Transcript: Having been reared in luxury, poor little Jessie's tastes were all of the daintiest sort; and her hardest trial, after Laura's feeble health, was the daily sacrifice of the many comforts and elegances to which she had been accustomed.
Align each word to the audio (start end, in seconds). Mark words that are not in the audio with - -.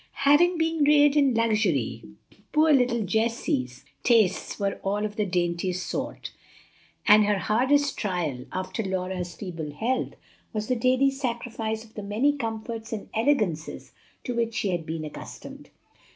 Having 0.25 0.57
been 0.57 0.83
reared 0.83 1.15
in 1.15 1.35
luxury, 1.35 2.01
poor 2.51 2.73
little 2.73 3.03
Jessie's 3.03 3.85
tastes 4.01 4.59
were 4.59 4.79
all 4.81 5.05
of 5.05 5.15
the 5.15 5.27
daintiest 5.27 5.85
sort; 5.85 6.31
and 7.07 7.23
her 7.25 7.37
hardest 7.37 7.97
trial, 7.97 8.45
after 8.51 8.81
Laura's 8.81 9.35
feeble 9.35 9.69
health, 9.73 10.15
was 10.53 10.65
the 10.67 10.75
daily 10.75 11.11
sacrifice 11.11 11.83
of 11.85 11.93
the 11.93 12.01
many 12.01 12.35
comforts 12.35 12.91
and 12.91 13.09
elegances 13.13 13.91
to 14.23 14.33
which 14.33 14.55
she 14.55 14.69
had 14.71 14.87
been 14.87 15.05
accustomed. 15.05 15.69